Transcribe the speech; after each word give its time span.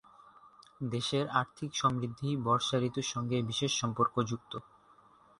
দেশের 0.91 1.25
আর্থিক 1.33 1.71
সমৃদ্ধি 1.75 2.29
বর্ষা 2.45 2.77
ঋতুর 2.81 3.07
সঙ্গে 3.13 3.37
বিশেষ 3.49 3.71
সম্পর্কযুক্ত। 3.81 4.53